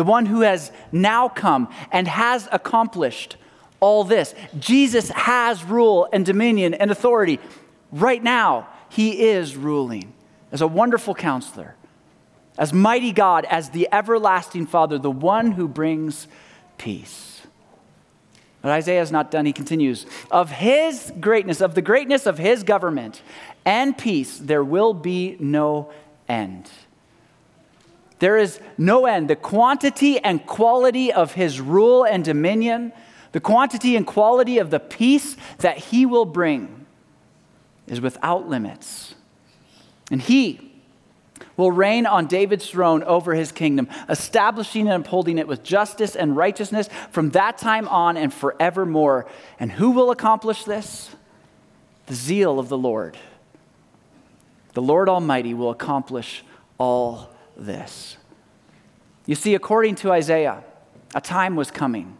the 0.03 0.11
one 0.11 0.27
who 0.27 0.41
has 0.41 0.73
now 0.91 1.29
come 1.29 1.69
and 1.93 2.09
has 2.09 2.49
accomplished 2.51 3.37
all 3.79 4.03
this. 4.03 4.35
Jesus 4.59 5.11
has 5.11 5.63
rule 5.63 6.09
and 6.13 6.27
dominion 6.27 6.75
and 6.75 6.91
authority. 6.91 7.39
Right 7.93 8.21
now, 8.21 8.67
he 8.89 9.29
is 9.29 9.55
ruling 9.55 10.13
as 10.51 10.61
a 10.61 10.67
wonderful 10.67 11.15
counselor, 11.15 11.77
as 12.59 12.73
mighty 12.73 13.13
God, 13.13 13.45
as 13.45 13.71
the 13.71 13.89
everlasting 13.93 14.67
Father, 14.67 14.99
the 14.99 15.09
one 15.09 15.53
who 15.53 15.69
brings 15.69 16.27
peace. 16.79 17.43
But 18.61 18.73
Isaiah 18.73 19.03
is 19.03 19.13
not 19.13 19.31
done. 19.31 19.47
He 19.47 19.53
continues 19.53 20.05
Of 20.33 20.51
his 20.51 21.13
greatness, 21.21 21.61
of 21.61 21.77
the 21.77 21.83
greatness 21.83 22.27
of 22.27 22.39
his 22.39 22.65
government 22.65 23.23
and 23.65 23.97
peace, 23.97 24.37
there 24.37 24.65
will 24.65 24.95
be 24.95 25.37
no 25.39 25.93
end. 26.29 26.69
There 28.23 28.39
is 28.39 28.61
no 28.79 29.07
end. 29.07 29.29
The 29.29 29.35
quantity 29.35 30.21
and 30.21 30.47
quality 30.47 31.13
of 31.13 31.33
his 31.33 31.61
rule 31.61 32.05
and 32.05 32.25
dominion 32.25 32.93
the 33.33 33.41
quantity 33.41 33.97
and 33.97 34.07
quality 34.07 34.59
of 34.59 34.71
the 34.71 34.79
peace 34.79 35.37
that 35.59 35.79
he 35.79 36.07
will 36.07 36.27
bring 36.27 36.87
is 37.87 38.01
without 38.01 38.49
limits. 38.49 39.15
And 40.11 40.21
he 40.21 40.71
will 41.57 41.73
reign 41.73 42.07
on 42.07 42.27
David's 42.27 42.71
throne 42.71 43.03
over 43.03 43.35
his 43.35 43.51
kingdom, 43.51 43.89
establishing 44.09 44.87
and 44.87 45.05
upholding 45.05 45.39
it 45.39 45.49
with 45.49 45.63
justice 45.63 46.15
and 46.15 46.37
righteousness 46.37 46.89
from 47.11 47.31
that 47.31 47.59
time 47.59 47.89
on 47.89 48.17
and 48.17 48.33
forevermore. 48.33 49.27
And 49.59 49.73
who 49.73 49.91
will 49.91 50.11
accomplish 50.11 50.65
this? 50.65 51.11
The 52.07 52.15
zeal 52.15 52.59
of 52.59 52.69
the 52.69 52.79
Lord. 52.79 53.17
The 54.75 54.83
Lord 54.83 55.09
Almighty 55.09 55.55
will 55.55 55.71
accomplish 55.71 56.45
all 56.79 57.32
this. 57.67 58.17
You 59.27 59.35
see, 59.35 59.55
according 59.55 59.97
to 59.97 60.13
Isaiah, 60.13 60.65
a 61.15 61.21
time 61.21 61.57
was 61.57 61.71
coming 61.71 62.17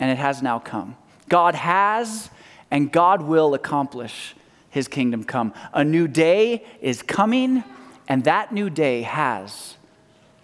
and 0.00 0.10
it 0.10 0.18
has 0.18 0.42
now 0.42 0.58
come. 0.58 0.96
God 1.28 1.54
has 1.54 2.30
and 2.70 2.90
God 2.90 3.22
will 3.22 3.54
accomplish 3.54 4.34
his 4.70 4.88
kingdom 4.88 5.22
come. 5.22 5.52
A 5.74 5.84
new 5.84 6.08
day 6.08 6.64
is 6.80 7.02
coming, 7.02 7.62
and 8.08 8.24
that 8.24 8.52
new 8.52 8.70
day 8.70 9.02
has 9.02 9.76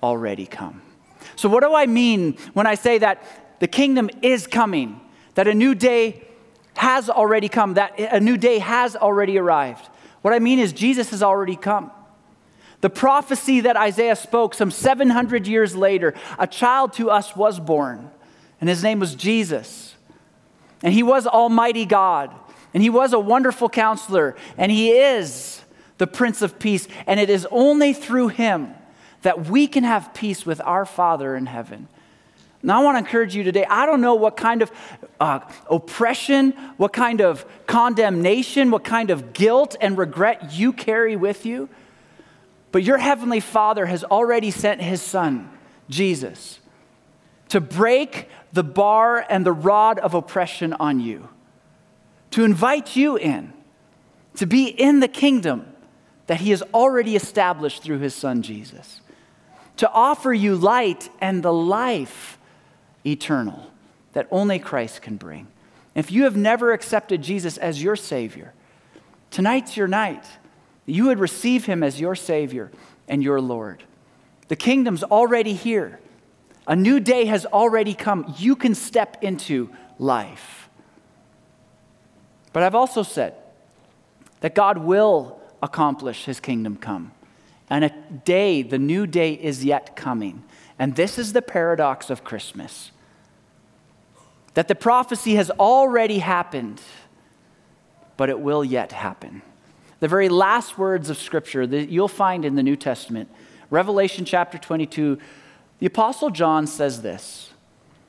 already 0.02 0.44
come. 0.44 0.82
So, 1.34 1.48
what 1.48 1.62
do 1.62 1.74
I 1.74 1.86
mean 1.86 2.34
when 2.52 2.66
I 2.66 2.74
say 2.74 2.98
that 2.98 3.24
the 3.58 3.66
kingdom 3.66 4.10
is 4.22 4.46
coming, 4.46 5.00
that 5.34 5.48
a 5.48 5.54
new 5.54 5.74
day 5.74 6.22
has 6.76 7.08
already 7.08 7.48
come, 7.48 7.74
that 7.74 7.98
a 7.98 8.20
new 8.20 8.36
day 8.36 8.58
has 8.58 8.94
already 8.94 9.38
arrived? 9.38 9.88
What 10.20 10.34
I 10.34 10.38
mean 10.38 10.58
is, 10.58 10.72
Jesus 10.72 11.10
has 11.10 11.22
already 11.22 11.56
come. 11.56 11.90
The 12.80 12.90
prophecy 12.90 13.60
that 13.60 13.76
Isaiah 13.76 14.16
spoke 14.16 14.54
some 14.54 14.70
700 14.70 15.46
years 15.46 15.74
later, 15.74 16.14
a 16.38 16.46
child 16.46 16.92
to 16.94 17.10
us 17.10 17.34
was 17.34 17.58
born 17.58 18.10
and 18.60 18.68
his 18.68 18.82
name 18.82 19.00
was 19.00 19.14
Jesus. 19.14 19.94
And 20.82 20.92
he 20.92 21.02
was 21.02 21.26
Almighty 21.26 21.84
God, 21.84 22.32
and 22.72 22.82
he 22.82 22.90
was 22.90 23.12
a 23.12 23.18
wonderful 23.18 23.68
counselor, 23.68 24.36
and 24.56 24.70
he 24.70 24.90
is 24.90 25.62
the 25.98 26.06
Prince 26.06 26.42
of 26.42 26.58
Peace. 26.58 26.86
And 27.06 27.18
it 27.18 27.30
is 27.30 27.46
only 27.50 27.92
through 27.92 28.28
him 28.28 28.74
that 29.22 29.46
we 29.46 29.66
can 29.66 29.84
have 29.84 30.14
peace 30.14 30.46
with 30.46 30.60
our 30.60 30.84
Father 30.84 31.34
in 31.34 31.46
heaven. 31.46 31.88
Now, 32.62 32.80
I 32.80 32.84
want 32.84 32.96
to 32.96 32.98
encourage 32.98 33.34
you 33.34 33.44
today. 33.44 33.64
I 33.64 33.86
don't 33.86 34.00
know 34.00 34.14
what 34.14 34.36
kind 34.36 34.62
of 34.62 34.72
uh, 35.20 35.40
oppression, 35.70 36.52
what 36.76 36.92
kind 36.92 37.20
of 37.20 37.44
condemnation, 37.66 38.70
what 38.70 38.84
kind 38.84 39.10
of 39.10 39.32
guilt 39.32 39.76
and 39.80 39.96
regret 39.96 40.52
you 40.52 40.72
carry 40.72 41.14
with 41.14 41.46
you, 41.46 41.68
but 42.72 42.82
your 42.82 42.98
Heavenly 42.98 43.40
Father 43.40 43.86
has 43.86 44.04
already 44.04 44.50
sent 44.50 44.80
His 44.80 45.00
Son, 45.00 45.50
Jesus, 45.88 46.60
to 47.48 47.60
break 47.60 48.28
the 48.52 48.64
bar 48.64 49.24
and 49.28 49.44
the 49.44 49.52
rod 49.52 49.98
of 49.98 50.14
oppression 50.14 50.72
on 50.74 51.00
you, 51.00 51.28
to 52.30 52.44
invite 52.44 52.96
you 52.96 53.16
in, 53.16 53.52
to 54.36 54.46
be 54.46 54.66
in 54.66 55.00
the 55.00 55.08
kingdom 55.08 55.66
that 56.26 56.40
He 56.40 56.50
has 56.50 56.62
already 56.74 57.16
established 57.16 57.82
through 57.82 57.98
His 57.98 58.14
Son 58.14 58.42
Jesus, 58.42 59.00
to 59.76 59.90
offer 59.90 60.32
you 60.32 60.54
light 60.54 61.08
and 61.20 61.42
the 61.42 61.52
life 61.52 62.38
eternal 63.06 63.70
that 64.12 64.28
only 64.30 64.58
Christ 64.58 65.00
can 65.02 65.16
bring. 65.16 65.46
If 65.94 66.12
you 66.12 66.24
have 66.24 66.36
never 66.36 66.72
accepted 66.72 67.22
Jesus 67.22 67.56
as 67.56 67.82
your 67.82 67.96
Savior, 67.96 68.52
tonight's 69.30 69.76
your 69.76 69.88
night. 69.88 70.24
You 70.88 71.06
would 71.06 71.18
receive 71.18 71.66
Him 71.66 71.82
as 71.82 72.00
your 72.00 72.14
Savior 72.14 72.70
and 73.08 73.22
your 73.22 73.40
Lord. 73.40 73.84
The 74.48 74.56
kingdom's 74.56 75.02
already 75.02 75.52
here. 75.52 76.00
A 76.66 76.76
new 76.76 77.00
day 77.00 77.26
has 77.26 77.46
already 77.46 77.94
come. 77.94 78.34
You 78.38 78.56
can 78.56 78.74
step 78.74 79.22
into 79.22 79.70
life. 79.98 80.68
But 82.52 82.62
I've 82.62 82.74
also 82.74 83.02
said 83.02 83.34
that 84.40 84.54
God 84.54 84.78
will 84.78 85.40
accomplish 85.62 86.24
his 86.24 86.40
kingdom 86.40 86.76
come. 86.76 87.12
And 87.70 87.84
a 87.84 87.90
day, 88.24 88.62
the 88.62 88.78
new 88.78 89.06
day, 89.06 89.34
is 89.34 89.64
yet 89.64 89.96
coming. 89.96 90.44
And 90.78 90.96
this 90.96 91.18
is 91.18 91.32
the 91.32 91.42
paradox 91.42 92.10
of 92.10 92.24
Christmas 92.24 92.92
that 94.54 94.66
the 94.66 94.74
prophecy 94.74 95.36
has 95.36 95.50
already 95.50 96.18
happened, 96.18 96.80
but 98.16 98.28
it 98.28 98.40
will 98.40 98.64
yet 98.64 98.90
happen. 98.90 99.42
The 100.00 100.08
very 100.08 100.28
last 100.28 100.78
words 100.78 101.10
of 101.10 101.18
Scripture 101.18 101.66
that 101.66 101.88
you'll 101.88 102.08
find 102.08 102.44
in 102.44 102.54
the 102.54 102.62
New 102.62 102.76
Testament, 102.76 103.28
Revelation 103.70 104.24
chapter 104.24 104.56
22, 104.58 105.18
the 105.78 105.86
Apostle 105.86 106.30
John 106.30 106.66
says 106.66 107.02
this. 107.02 107.50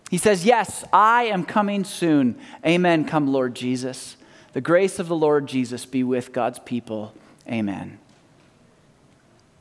He 0.09 0.17
says, 0.17 0.45
Yes, 0.45 0.83
I 0.91 1.23
am 1.23 1.43
coming 1.43 1.83
soon. 1.83 2.39
Amen. 2.65 3.05
Come, 3.05 3.27
Lord 3.27 3.55
Jesus. 3.55 4.17
The 4.53 4.61
grace 4.61 4.97
of 4.99 5.07
the 5.07 5.15
Lord 5.15 5.47
Jesus 5.47 5.85
be 5.85 6.03
with 6.03 6.33
God's 6.33 6.59
people. 6.59 7.13
Amen. 7.47 7.99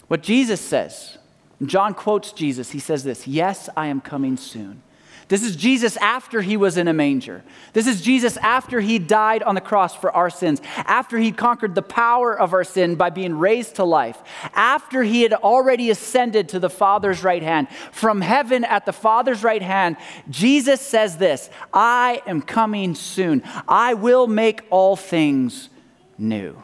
What 0.09 0.23
Jesus 0.23 0.61
says, 0.61 1.19
John 1.65 1.93
quotes 1.93 2.33
Jesus. 2.33 2.71
He 2.71 2.79
says 2.79 3.05
this 3.05 3.27
Yes, 3.27 3.69
I 3.77 3.87
am 3.87 4.01
coming 4.01 4.37
soon. 4.37 4.83
This 5.29 5.43
is 5.43 5.57
Jesus 5.57 5.99
after 5.99 6.41
he 6.41 6.57
was 6.57 6.79
in 6.79 6.89
a 6.89 6.95
manger. 6.95 7.43
This 7.75 7.87
is 7.87 8.01
Jesus 8.01 8.39
after 8.39 8.81
he 8.81 8.99
died 8.99 9.43
on 9.43 9.55
the 9.55 9.61
cross 9.61 9.95
for 9.95 10.11
our 10.11 10.31
sins, 10.31 10.63
after 10.75 11.19
he 11.19 11.33
conquered 11.33 11.75
the 11.75 11.83
power 11.83 12.37
of 12.37 12.55
our 12.55 12.65
sin 12.65 12.95
by 12.95 13.11
being 13.11 13.39
raised 13.39 13.77
to 13.77 13.85
life, 13.85 14.19
after 14.55 15.03
he 15.03 15.21
had 15.21 15.35
already 15.35 15.91
ascended 15.91 16.49
to 16.49 16.59
the 16.59 16.71
Father's 16.71 17.23
right 17.23 17.43
hand. 17.43 17.69
From 17.93 18.23
heaven 18.23 18.65
at 18.65 18.87
the 18.87 18.93
Father's 18.93 19.45
right 19.45 19.61
hand, 19.61 19.99
Jesus 20.31 20.81
says 20.81 21.19
this 21.19 21.51
I 21.75 22.23
am 22.27 22.41
coming 22.41 22.95
soon. 22.95 23.43
I 23.69 23.95
will 23.95 24.27
make 24.27 24.63
all 24.71 24.97
things 24.97 25.69
new. 26.17 26.61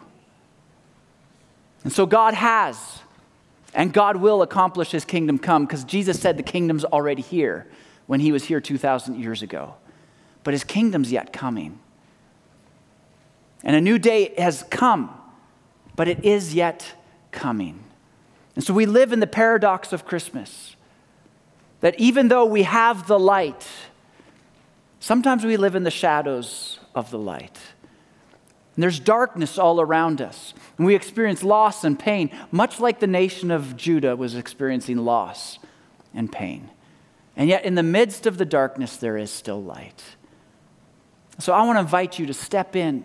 And 1.85 1.93
so 1.93 2.07
God 2.07 2.33
has 2.33 3.01
and 3.75 3.93
God 3.93 4.17
will 4.17 4.41
accomplish 4.41 4.91
his 4.91 5.05
kingdom 5.05 5.39
come 5.39 5.67
because 5.67 5.85
Jesus 5.85 6.19
said 6.19 6.39
the 6.39 6.43
kingdom's 6.43 6.87
already 6.87 7.21
here 7.21 7.67
when 8.07 8.21
he 8.21 8.33
was 8.33 8.45
here 8.45 8.61
2,000 8.61 9.21
years 9.21 9.43
ago. 9.43 9.75
But 10.43 10.55
his 10.55 10.65
kingdom's 10.65 11.11
yet 11.11 11.33
coming. 11.33 11.79
And 13.63 13.75
a 13.75 13.81
new 13.81 13.99
day 13.99 14.35
has 14.37 14.65
come, 14.71 15.17
but 15.97 16.07
it 16.07 16.25
is 16.25 16.55
yet 16.55 16.95
coming. 17.33 17.85
And 18.55 18.63
so 18.63 18.75
we 18.75 18.87
live 18.87 19.13
in 19.13 19.21
the 19.21 19.27
paradox 19.27 19.93
of 19.93 20.05
Christmas 20.05 20.77
that 21.81 21.99
even 21.99 22.29
though 22.29 22.45
we 22.45 22.63
have 22.63 23.07
the 23.07 23.19
light, 23.19 23.67
sometimes 25.01 25.45
we 25.45 25.57
live 25.57 25.75
in 25.75 25.83
the 25.83 25.91
shadows 25.91 26.79
of 26.95 27.11
the 27.11 27.19
light. 27.19 27.59
And 28.75 28.83
there's 28.83 28.99
darkness 28.99 29.59
all 29.59 29.81
around 29.81 30.21
us. 30.21 30.53
And 30.79 30.87
we 30.87 30.95
experience 30.95 31.43
loss 31.43 31.85
and 31.85 31.99
pain, 31.99 32.31
much 32.51 32.81
like 32.81 33.01
the 33.01 33.07
nation 33.07 33.51
of 33.51 33.77
Judah 33.77 34.17
was 34.17 34.35
experiencing 34.35 34.99
loss 34.99 35.59
and 36.13 36.31
pain. 36.31 36.71
And 37.37 37.49
yet, 37.49 37.65
in 37.65 37.75
the 37.75 37.83
midst 37.83 38.27
of 38.27 38.39
the 38.39 38.45
darkness, 38.45 38.97
there 38.97 39.17
is 39.17 39.31
still 39.31 39.63
light. 39.63 40.03
So 41.39 41.53
I 41.53 41.63
want 41.65 41.77
to 41.77 41.81
invite 41.81 42.19
you 42.19 42.27
to 42.27 42.35
step 42.35 42.77
in 42.77 43.05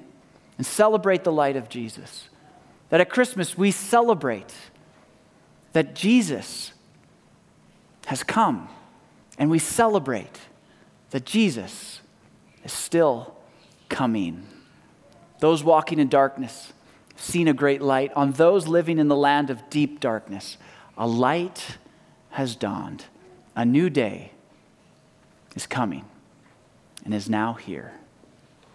and 0.57 0.65
celebrate 0.65 1.23
the 1.23 1.31
light 1.31 1.55
of 1.55 1.69
Jesus. 1.69 2.29
That 2.89 3.01
at 3.01 3.09
Christmas, 3.09 3.57
we 3.57 3.71
celebrate 3.71 4.53
that 5.73 5.95
Jesus 5.95 6.73
has 8.05 8.23
come, 8.23 8.69
and 9.37 9.49
we 9.49 9.59
celebrate 9.59 10.39
that 11.11 11.25
Jesus 11.25 12.01
is 12.63 12.71
still 12.71 13.35
coming. 13.87 14.45
Those 15.39 15.63
walking 15.63 15.99
in 15.99 16.07
darkness 16.07 16.73
have 17.11 17.21
seen 17.21 17.47
a 17.47 17.53
great 17.53 17.81
light. 17.81 18.11
On 18.15 18.31
those 18.33 18.67
living 18.67 18.99
in 18.99 19.07
the 19.07 19.15
land 19.15 19.49
of 19.49 19.69
deep 19.69 19.99
darkness, 19.99 20.57
a 20.97 21.07
light 21.07 21.77
has 22.31 22.55
dawned. 22.55 23.05
A 23.59 23.65
new 23.65 23.89
day 23.89 24.31
is 25.53 25.67
coming 25.67 26.05
and 27.03 27.13
is 27.13 27.29
now 27.29 27.55
here. 27.55 27.91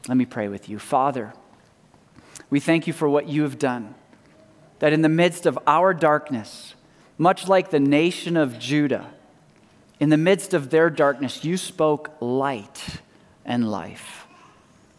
Let 0.09 0.19
me 0.19 0.27
pray 0.27 0.47
with 0.49 0.69
you. 0.69 0.79
Father, 0.79 1.33
we 2.51 2.61
thank 2.61 2.87
you 2.87 2.93
for 2.93 3.09
what 3.09 3.27
you 3.27 3.45
have 3.45 3.59
done. 3.59 3.95
That 4.81 4.93
in 4.93 5.01
the 5.01 5.09
midst 5.09 5.47
of 5.47 5.59
our 5.67 5.95
darkness, 5.95 6.75
much 7.17 7.49
like 7.49 7.71
the 7.71 7.81
nation 7.81 8.37
of 8.37 8.59
Judah, 8.59 9.07
in 10.01 10.11
the 10.11 10.19
midst 10.19 10.53
of 10.53 10.69
their 10.69 10.91
darkness, 10.91 11.47
you 11.47 11.57
spoke 11.57 12.15
light 12.21 13.01
and 13.43 13.71
life. 13.71 14.27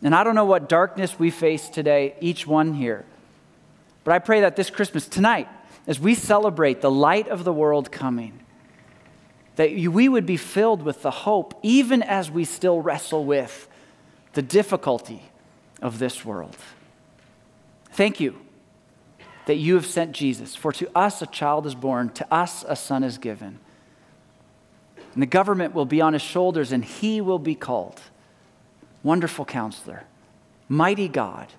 And 0.01 0.15
I 0.15 0.23
don't 0.23 0.33
know 0.33 0.45
what 0.45 0.67
darkness 0.67 1.19
we 1.19 1.29
face 1.29 1.69
today, 1.69 2.15
each 2.19 2.47
one 2.47 2.73
here, 2.73 3.05
but 4.03 4.15
I 4.15 4.17
pray 4.17 4.41
that 4.41 4.55
this 4.55 4.71
Christmas, 4.71 5.07
tonight, 5.07 5.47
as 5.85 5.99
we 5.99 6.15
celebrate 6.15 6.81
the 6.81 6.89
light 6.89 7.27
of 7.27 7.43
the 7.43 7.53
world 7.53 7.91
coming, 7.91 8.39
that 9.55 9.71
we 9.71 10.09
would 10.09 10.25
be 10.25 10.37
filled 10.37 10.81
with 10.81 11.01
the 11.01 11.11
hope, 11.11 11.57
even 11.63 12.03
as 12.03 12.29
we 12.29 12.43
still 12.43 12.81
wrestle 12.81 13.23
with 13.23 13.67
the 14.33 14.41
difficulty 14.41 15.23
of 15.81 15.99
this 15.99 16.25
world. 16.25 16.57
Thank 17.91 18.19
you 18.19 18.35
that 19.45 19.55
you 19.55 19.75
have 19.75 19.85
sent 19.85 20.11
Jesus, 20.11 20.55
for 20.55 20.71
to 20.73 20.89
us 20.97 21.21
a 21.21 21.27
child 21.27 21.65
is 21.65 21.75
born, 21.75 22.09
to 22.09 22.33
us 22.33 22.65
a 22.67 22.75
son 22.75 23.03
is 23.03 23.17
given. 23.17 23.59
And 25.13 25.21
the 25.21 25.27
government 25.27 25.73
will 25.73 25.85
be 25.85 26.01
on 26.01 26.13
his 26.13 26.21
shoulders, 26.21 26.71
and 26.71 26.83
he 26.83 27.21
will 27.21 27.39
be 27.39 27.55
called 27.55 28.01
Wonderful 29.03 29.45
Counselor, 29.45 30.03
Mighty 30.67 31.07
God, 31.07 31.53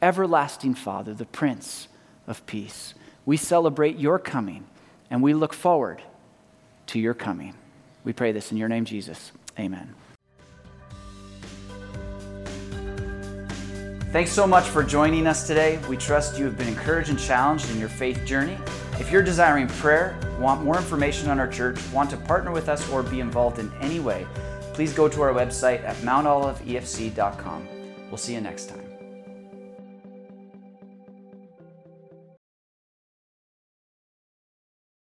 Everlasting 0.00 0.74
Father, 0.74 1.12
the 1.12 1.26
Prince 1.26 1.88
of 2.26 2.46
Peace. 2.46 2.94
We 3.26 3.36
celebrate 3.36 3.98
your 3.98 4.18
coming, 4.18 4.66
and 5.10 5.20
we 5.22 5.34
look 5.34 5.52
forward 5.52 6.02
to 6.88 6.98
your 6.98 7.14
coming. 7.14 7.54
We 8.04 8.12
pray 8.12 8.32
this 8.32 8.52
in 8.52 8.58
your 8.58 8.68
name, 8.68 8.84
Jesus. 8.84 9.32
Amen. 9.58 9.94
Thanks 14.14 14.30
so 14.30 14.46
much 14.46 14.64
for 14.64 14.84
joining 14.84 15.26
us 15.26 15.44
today. 15.44 15.80
We 15.88 15.96
trust 15.96 16.38
you 16.38 16.44
have 16.44 16.56
been 16.56 16.68
encouraged 16.68 17.10
and 17.10 17.18
challenged 17.18 17.68
in 17.70 17.80
your 17.80 17.88
faith 17.88 18.24
journey. 18.24 18.56
If 19.00 19.10
you're 19.10 19.24
desiring 19.24 19.66
prayer, 19.66 20.16
want 20.38 20.62
more 20.62 20.76
information 20.76 21.30
on 21.30 21.40
our 21.40 21.48
church, 21.48 21.80
want 21.92 22.10
to 22.10 22.16
partner 22.16 22.52
with 22.52 22.68
us, 22.68 22.88
or 22.90 23.02
be 23.02 23.18
involved 23.18 23.58
in 23.58 23.72
any 23.80 23.98
way, 23.98 24.24
please 24.72 24.92
go 24.92 25.08
to 25.08 25.20
our 25.22 25.32
website 25.32 25.82
at 25.82 25.96
mountoliveefc.com. 25.96 27.68
We'll 28.08 28.18
see 28.18 28.34
you 28.34 28.40
next 28.40 28.68
time. 28.68 28.83